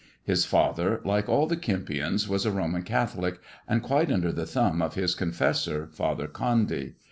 His 0.23 0.45
father, 0.45 0.99
like 1.05 1.29
all 1.29 1.45
the 1.45 1.55
Kempions, 1.55 2.27
was 2.27 2.43
a 2.43 2.49
Boman 2.49 2.83
Catholic, 2.83 3.39
and 3.67 3.83
quite 3.83 4.11
under 4.11 4.31
the 4.31 4.47
thumb 4.47 4.81
of 4.81 4.95
his 4.95 5.13
confessor. 5.13 5.89
Father 5.93 6.25
Condy. 6.27 6.95